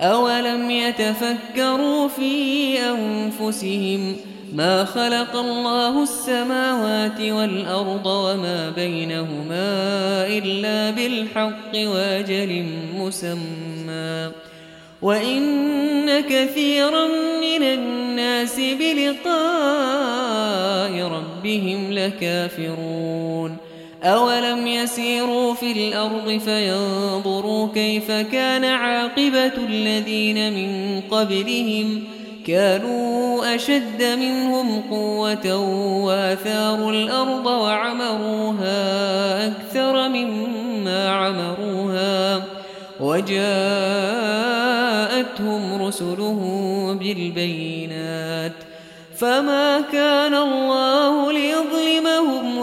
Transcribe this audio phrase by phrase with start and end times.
[0.00, 4.16] أولم يتفكروا في أنفسهم
[4.52, 9.66] ما خلق الله السماوات والأرض وما بينهما
[10.26, 12.64] إلا بالحق واجل
[12.96, 14.30] مسمى
[15.02, 17.06] وإن كثيرا
[17.40, 19.32] من الناس بلقاء
[21.02, 23.71] ربهم لكافرون
[24.02, 32.04] أولم يسيروا في الأرض فينظروا كيف كان عاقبة الذين من قبلهم
[32.46, 35.56] كانوا أشد منهم قوة
[36.04, 38.76] وآثاروا الأرض وعمروها
[39.46, 42.42] أكثر مما عمروها
[43.00, 43.42] وجاءتهم
[45.82, 48.52] رسلهم بالبينات
[49.16, 52.58] فما كان الله ليظلمهم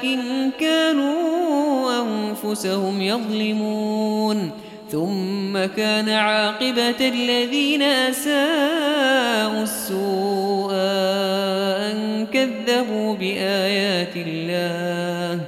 [0.00, 4.50] ولكن كانوا أنفسهم يظلمون
[4.90, 15.40] ثم كان عاقبة الذين أساءوا السوء أن كذبوا بآيات الله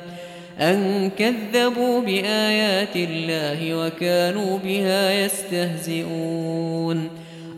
[0.61, 7.11] أن كذبوا بآيات الله وكانوا بها يستهزئون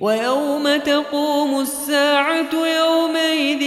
[0.00, 3.62] ويوم تقوم الساعة يومئذ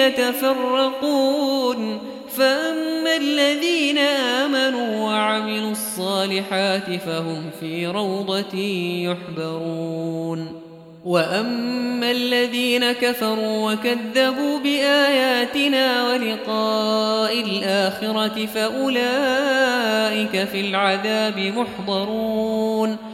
[0.00, 1.98] يتفرقون
[2.36, 8.58] فأما الذين آمنوا وعملوا الصالحات فهم في روضة
[9.04, 10.60] يحبرون
[11.04, 23.13] وأما الذين كفروا وكذبوا بآياتنا ولقاء الآخرة فأولئك في العذاب محضرون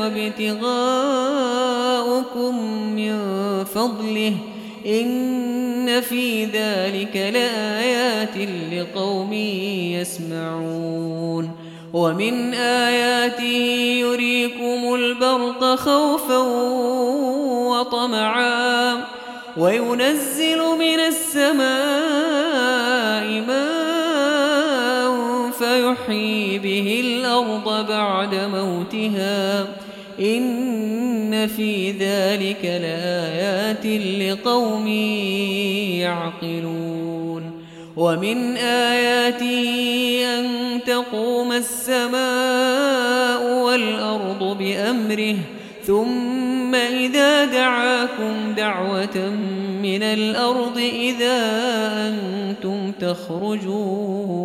[0.00, 1.04] وابتغاؤكم
[2.96, 3.14] من
[3.64, 4.36] فضله
[4.86, 8.36] إن في ذلك لآيات
[8.72, 9.32] لقوم
[9.92, 11.50] يسمعون
[11.92, 13.44] ومن آياته
[14.00, 16.38] يريكم البرق خوفا
[17.68, 19.04] وطمعا
[19.56, 21.64] وينزل من السماء
[23.46, 23.73] ماء
[26.08, 29.66] ويحيي به الأرض بعد موتها
[30.20, 33.86] إن في ذلك لآيات
[34.20, 34.88] لقوم
[35.98, 37.64] يعقلون
[37.96, 39.70] ومن آياته
[40.38, 45.36] أن تقوم السماء والأرض بأمره
[45.86, 49.30] ثم إذا دعاكم دعوة
[49.82, 51.38] من الأرض إذا
[52.08, 54.44] أنتم تخرجون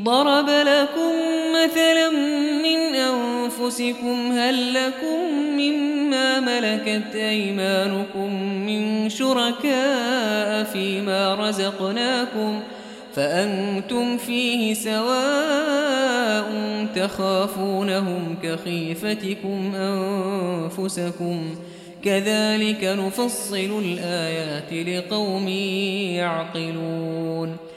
[0.00, 1.12] ضرب لكم
[1.64, 2.10] مثلا
[2.62, 12.60] من أنفسكم هل لكم مما ملكت أيمانكم من شركاء فيما رزقناكم
[13.14, 16.48] فأنتم فيه سواء
[16.96, 21.54] تخافونهم كخيفتكم أنفسكم
[22.04, 25.48] كذلك نفصل الآيات لقوم
[26.18, 27.67] يعقلون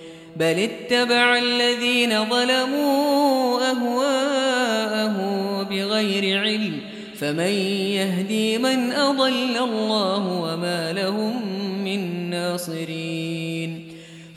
[0.41, 6.79] بل اتبع الذين ظلموا أهواءهم بغير علم
[7.15, 7.53] فمن
[7.95, 11.41] يهدي من أضل الله وما لهم
[11.83, 13.87] من ناصرين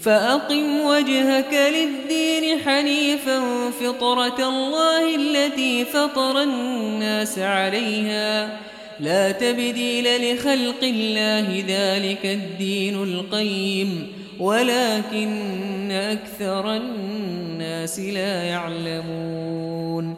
[0.00, 3.40] فأقم وجهك للدين حنيفا
[3.80, 8.60] فطرة الله التي فطر الناس عليها
[9.00, 20.14] لا تبديل لخلق الله ذلك الدين القيم ولكن أكثر الناس لا يعلمون.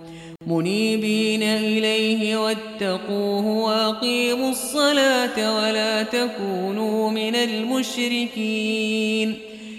[0.47, 9.35] منيبين إليه واتقوه وأقيموا الصلاة ولا تكونوا من المشركين.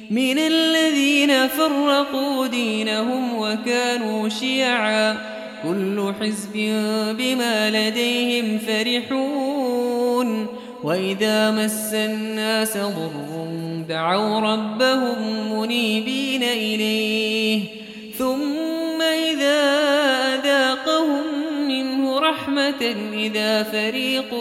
[0.10, 5.18] من الذين فرقوا دينهم وكانوا شيعا.
[5.64, 6.54] كل حزب
[7.18, 10.57] بما لديهم فرحون.
[10.84, 13.48] وإذا مس الناس ضر
[13.90, 15.18] دعوا ربهم
[15.60, 17.62] منيبين إليه
[18.18, 19.62] ثم إذا
[20.36, 21.24] أذاقهم
[21.68, 24.34] منه رحمة إذا فريق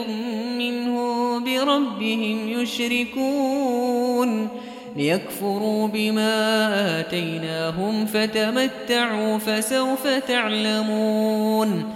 [0.59, 0.97] منه
[1.41, 4.49] بربهم يشركون
[4.97, 11.96] ليكفروا بما آتيناهم فتمتعوا فسوف تعلمون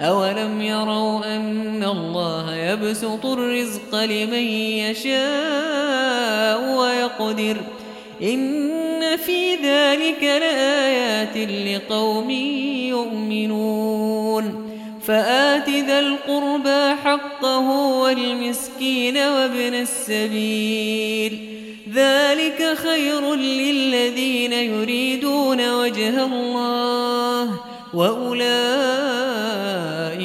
[0.00, 4.46] أولم يروا أن الله يبسط الرزق لمن
[4.82, 7.56] يشاء ويقدر
[8.22, 12.30] إن في ذلك لآيات لقوم
[12.90, 14.64] يؤمنون
[15.06, 17.70] فآت ذا القربى حقه
[18.00, 21.38] والمسكين وابن السبيل
[21.94, 27.60] ذلك خير للذين يريدون وجه الله
[27.94, 28.83] وأولئك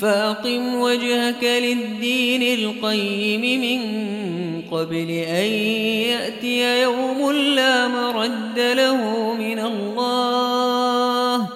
[0.00, 3.80] فأقم وجهك للدين القيم من
[4.70, 5.44] قبل أن
[6.12, 11.48] يأتي يوم لا مرد له من الله.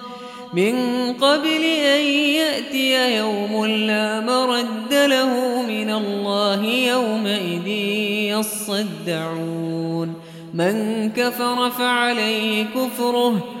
[0.53, 0.75] من
[1.13, 7.67] قبل أن يأتي يوم لا مرد له من الله يومئذ
[8.37, 10.13] يصدعون.
[10.53, 13.60] من كفر فعليه كفره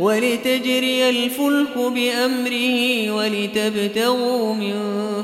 [0.00, 4.74] ولتجري الفلك بأمره ولتبتغوا من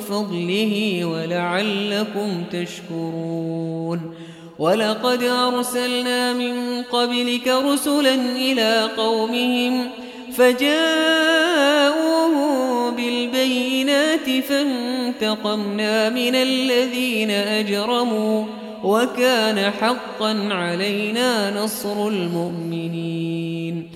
[0.09, 4.15] فضله ولعلكم تشكرون.
[4.59, 9.89] ولقد أرسلنا من قبلك رسلا إلى قومهم
[10.33, 11.77] فجاءوهم
[12.97, 18.45] بالبينات فانتقمنا من الذين أجرموا
[18.85, 23.96] وكان حقا علينا نصر المؤمنين.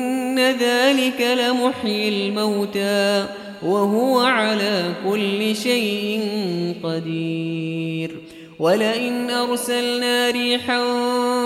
[0.41, 3.25] ذلك لمحيي الموتى
[3.63, 6.21] وهو على كل شيء
[6.83, 8.11] قدير.
[8.59, 10.79] ولئن أرسلنا ريحا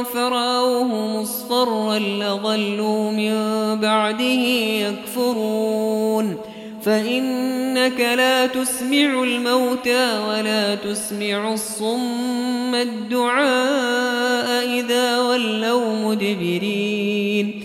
[0.04, 3.36] فرأوه مصفرا لظلوا من
[3.82, 4.44] بعده
[4.88, 6.38] يكفرون.
[6.84, 17.65] فإنك لا تسمع الموتى ولا تسمع الصم الدعاء إذا ولوا مدبرين.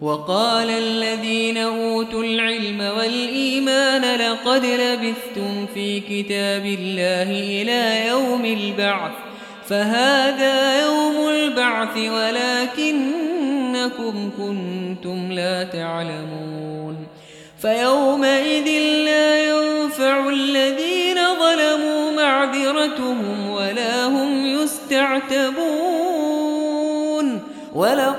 [0.00, 7.30] وقال الذين أوتوا العلم والإيمان لقد لبثتم في كتاب الله
[7.62, 9.12] إلى يوم البعث
[9.68, 13.10] فهذا يوم البعث ولكنكم
[14.38, 16.96] كنتم لا تعلمون.
[17.62, 18.68] فيومئذ
[19.04, 25.96] لا ينفع الذين ظلموا معذرتهم ولا هم يستعتبون.
[27.74, 28.15] ولقد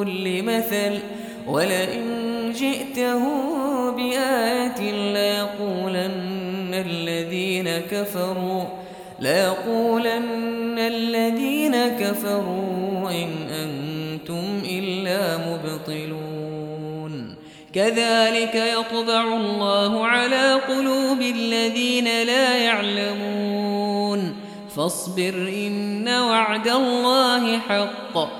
[0.00, 0.98] كل مثل
[1.46, 4.80] ولئن جئتهم بآية
[5.12, 8.64] ليقولن الذين كفروا
[9.20, 17.34] ليقولن الذين كفروا إن أنتم إلا مبطلون.
[17.72, 24.36] كذلك يطبع الله على قلوب الذين لا يعلمون.
[24.76, 25.34] فاصبر
[25.66, 28.39] إن وعد الله حق.